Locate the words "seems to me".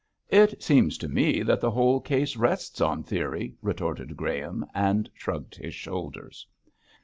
0.63-1.43